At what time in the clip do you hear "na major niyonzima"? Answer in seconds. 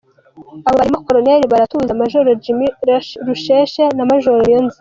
3.97-4.79